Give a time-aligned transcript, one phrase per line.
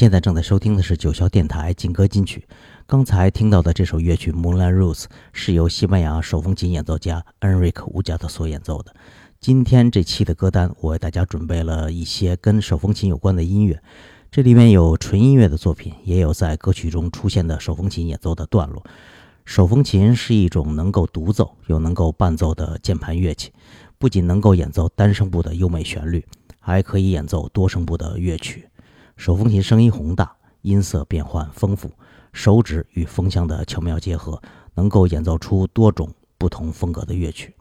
[0.00, 2.48] 现在正在收听的是九霄电台劲歌金曲。
[2.86, 5.02] 刚才听到的这首乐曲《Moonlight Rose》
[5.34, 8.94] 是由西班牙手风琴演奏家恩瑞克·乌加特所演奏的。
[9.40, 13.78] 今天这期的歌单，我为大家准备了一些跟手风琴有关的音乐，
[14.30, 18.82] 这里面有纯音乐的作品，也有在歌曲中出现的手风琴演奏的段落。
[19.44, 23.52] 手风琴是一种能够独奏又能够伴奏的键盘乐器，
[23.98, 26.24] 不仅能够演奏单声部的优美旋律，
[26.58, 28.66] 还可以演奏多声部的乐曲。
[29.20, 31.90] 手风琴声音宏大，音色变换丰富，
[32.32, 34.40] 手指与风箱的巧妙结合，
[34.72, 36.08] 能够演奏出多种
[36.38, 37.54] 不同风格的乐曲。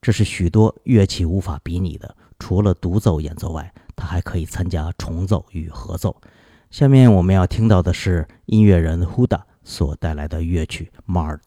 [0.00, 2.12] 这是许多乐器无法比拟的。
[2.40, 6.16] 除了独奏演奏外，它还可以参加重奏与合奏。
[6.72, 11.38] 下面我们要听到的是音乐人 Huda 所带来的乐曲《Mart》。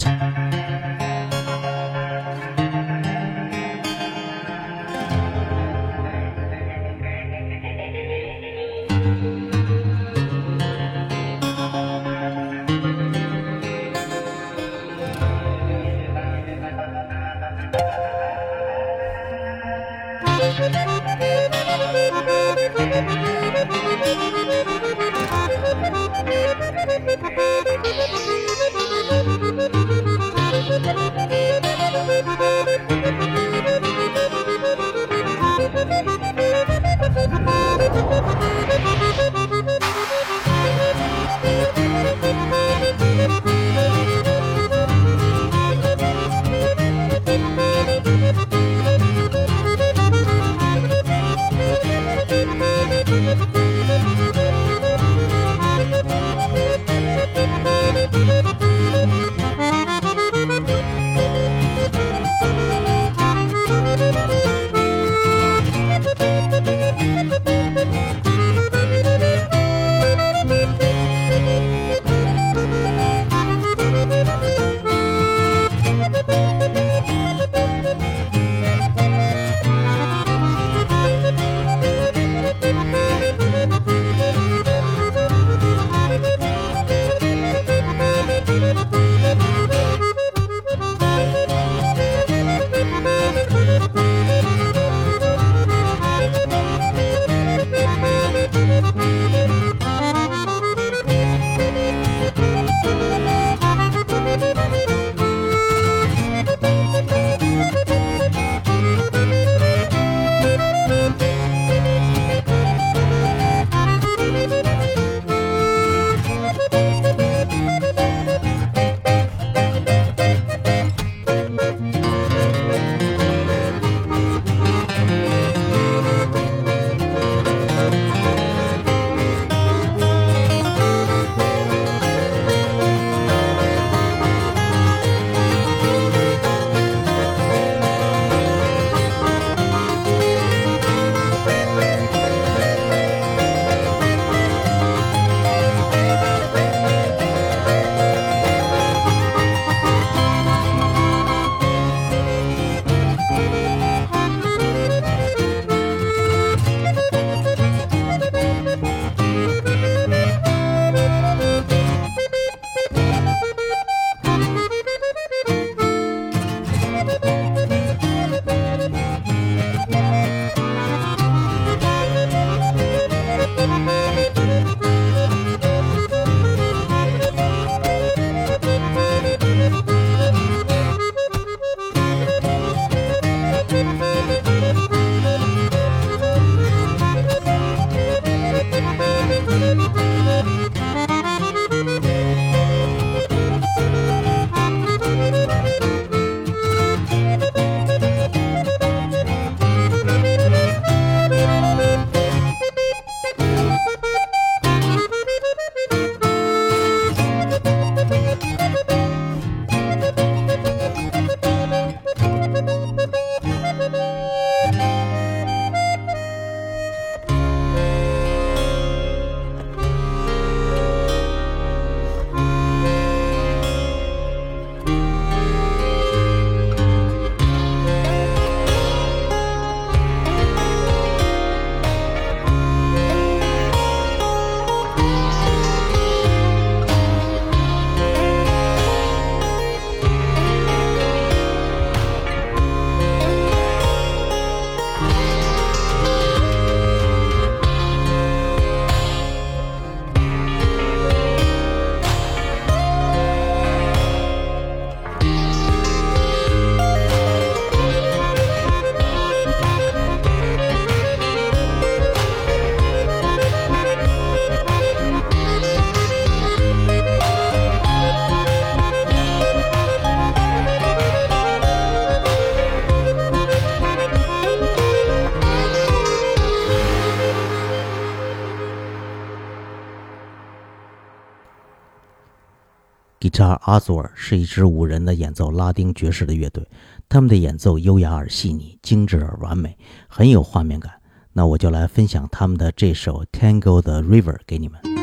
[283.36, 286.66] 查阿佐尔是一支五人的演奏拉丁爵士的乐队，
[287.10, 290.94] 他们的演奏优雅而细腻，精致而完美，很有画面感。
[291.34, 294.95] 那我就来分享他们的这首《Tango the River》给你们。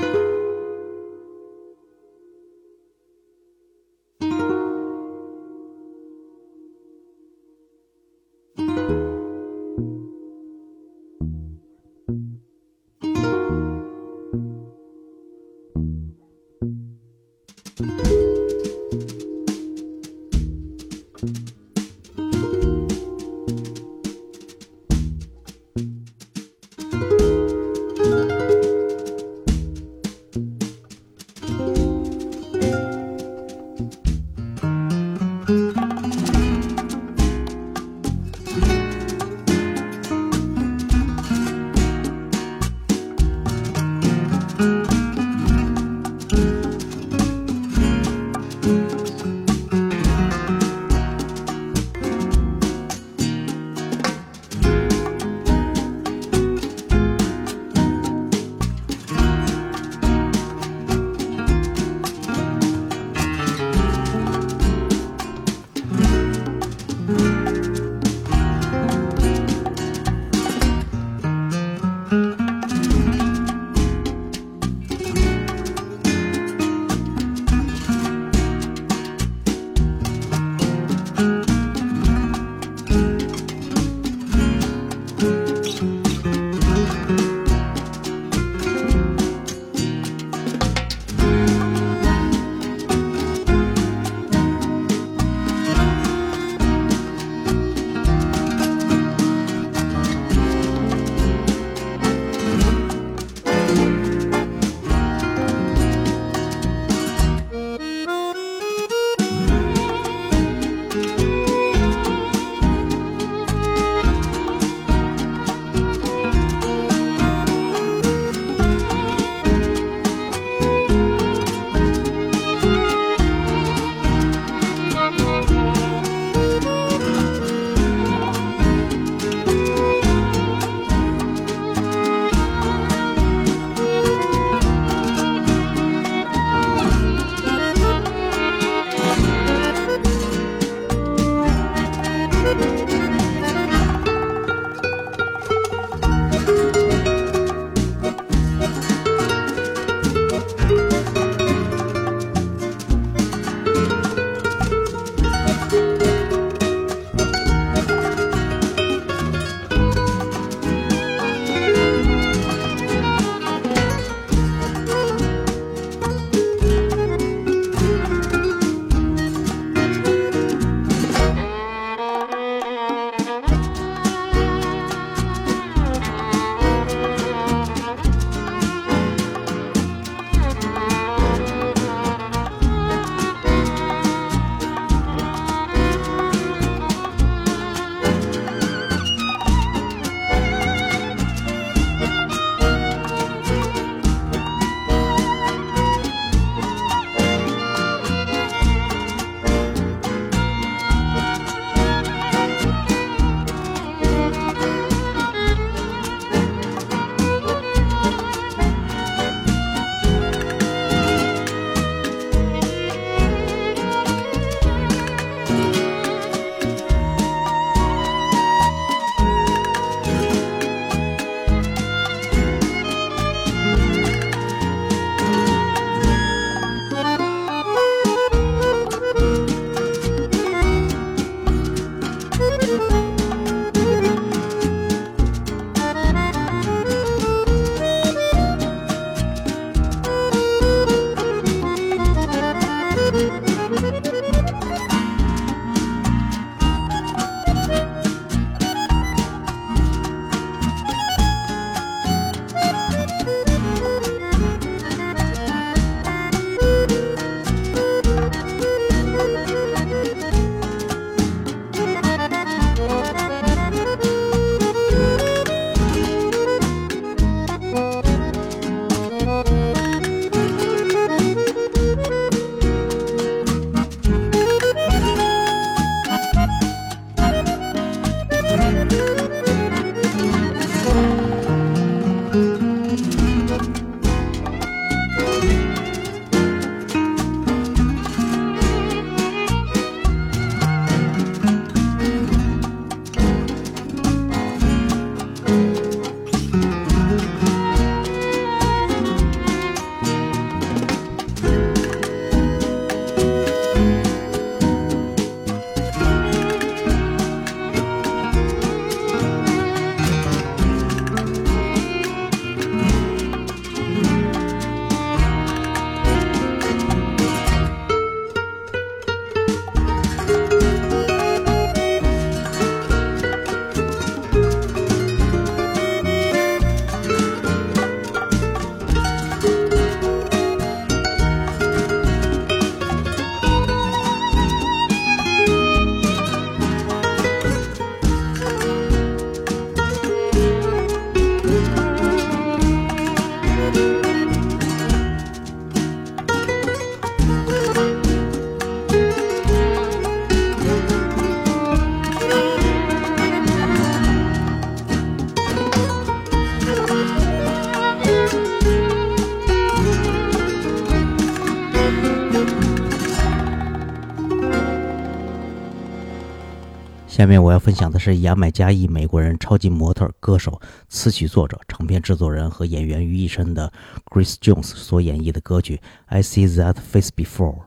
[367.23, 373.73] 下面我要分享的是牙买加裔美国人、超级模特、歌手、词曲作者、唱片制作人和演员于一身的
[374.07, 375.77] Grace Jones 所演绎的歌曲
[376.07, 377.67] 《I See That Face Before》。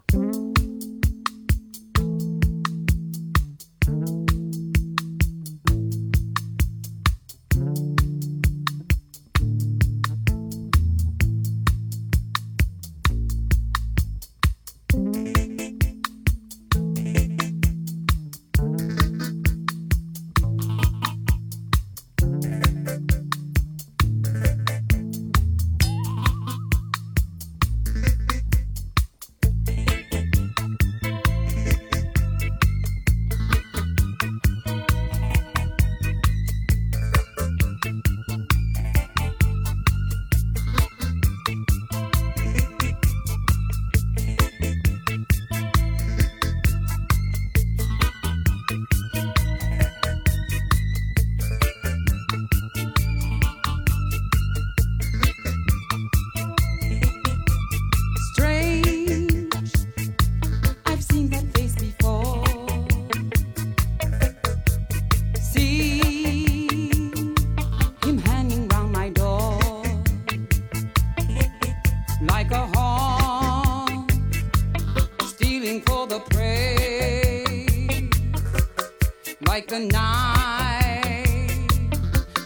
[79.56, 81.30] like a knife,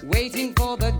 [0.03, 0.91] waiting for the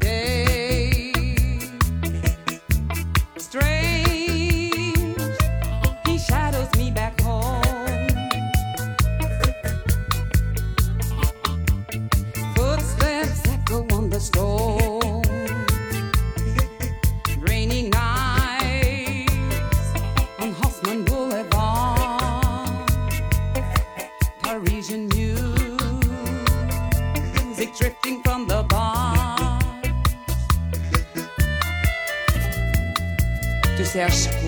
[34.00, 34.39] recherche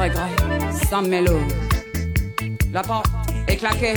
[0.00, 0.30] regret,
[0.88, 1.38] sans mélo.
[2.72, 3.10] La porte
[3.48, 3.94] est claquée.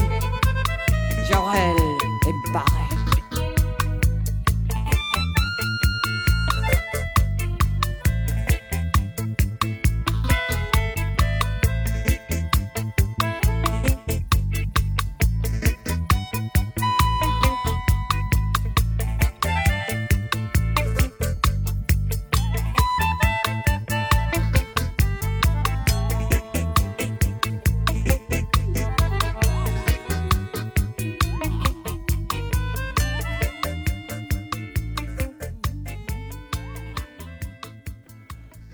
[1.30, 1.78] Jorel
[2.28, 2.83] est barré.“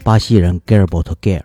[0.09, 1.43] 巴西人 Gilberto Gil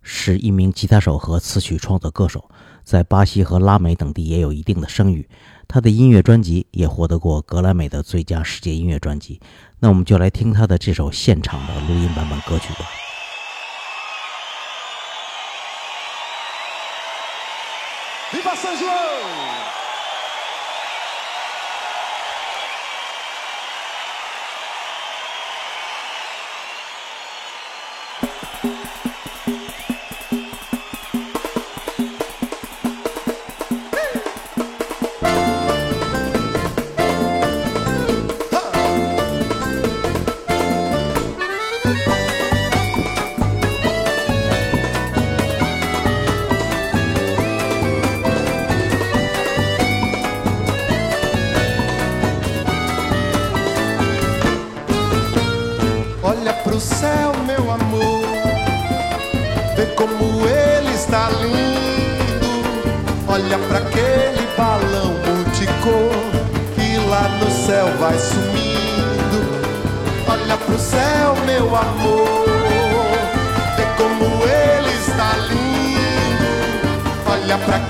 [0.00, 2.48] 是一名吉他手和词曲创作歌手，
[2.82, 5.28] 在巴西和拉美等地也有一定的声誉。
[5.68, 9.38] 他的音乐专辑也获得过格莱美的最佳世界音乐专辑。
[9.80, 12.88] 那我们就来听他的这首现场的录音版本歌曲吧。
[18.32, 19.85] Viva São João!
[28.62, 29.05] Música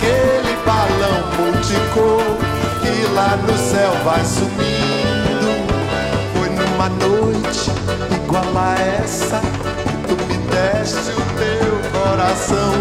[0.06, 2.22] aquele balão multicor
[2.80, 5.66] que lá no céu vai sumindo.
[6.32, 7.70] Foi numa noite
[8.14, 12.72] igual a essa que tu me deste o teu coração.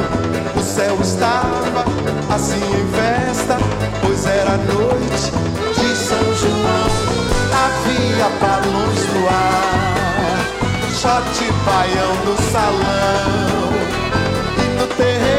[0.55, 1.85] O céu estava
[2.33, 3.57] assim em festa,
[4.01, 5.31] pois era noite
[5.73, 7.15] de São João.
[7.51, 10.45] Havia balões no ar,
[10.93, 13.65] shot baião no salão.
[14.57, 15.34] E no terreiro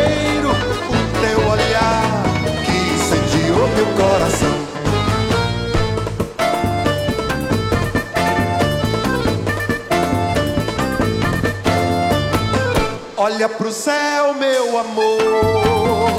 [3.77, 4.57] meu coração.
[13.19, 16.11] Olha pro céu, meu amor,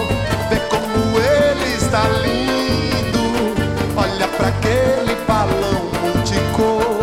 [0.50, 3.56] vê como ele está lindo.
[3.96, 7.00] Olha pra aquele balão multicor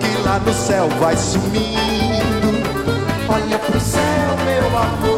[0.00, 2.64] que lá no céu vai sumindo.
[3.28, 5.13] Olha pro céu, meu amor,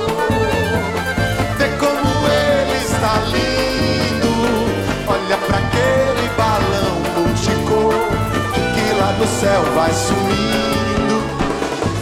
[5.26, 7.94] Olha pra aquele balão multicor
[8.74, 11.20] que lá no céu vai sumindo.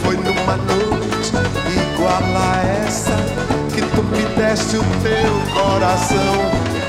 [0.03, 1.33] Foi numa noite
[1.73, 3.15] igual a essa
[3.73, 6.35] que tu me deste o teu coração.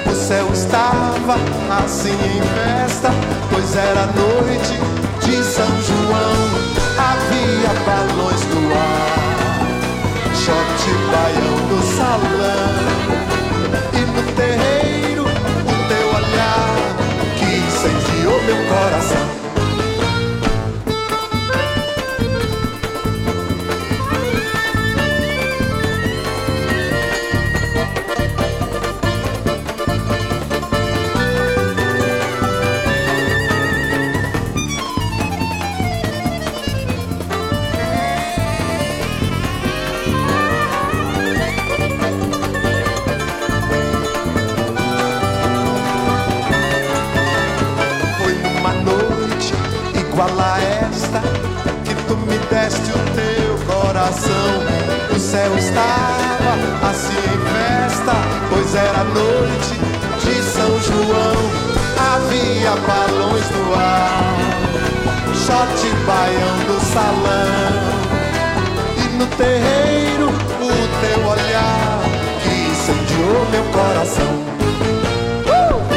[0.04, 1.36] O céu estava
[1.82, 3.10] assim em festa,
[3.50, 4.78] pois era noite
[5.24, 6.36] de São João.
[6.98, 9.56] Havia balões no ar,
[10.34, 12.85] shot baião no salão.
[69.46, 72.00] Terreiro o teu olhar
[72.42, 74.30] que incendiou meu coração.
[75.46, 75.96] Uh!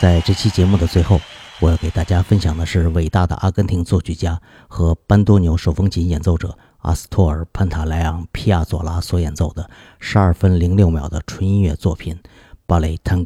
[0.00, 1.20] 在这期节目的最后，
[1.60, 9.68] 我要给大家分享的是伟大的阿根廷作曲家和班多纽手风琴演奏者阿斯托尔·潘塔莱昂·皮亚佐拉所演奏的
[9.98, 12.14] 十二分零六秒的纯音乐作品
[12.66, 13.24] 《芭蕾 Tango》。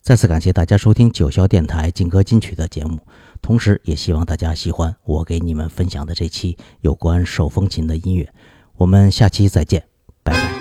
[0.00, 3.00] 再次感谢大家收听九霄电台劲歌金曲的节目，
[3.42, 8.32] 同时也希望大家喜欢我给你们分享的这期有关手风琴的音乐。
[8.76, 9.82] 我们下期再见，
[10.22, 10.55] 拜拜。